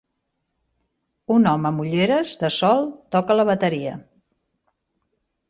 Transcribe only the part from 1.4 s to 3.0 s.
home amb ulleres de sol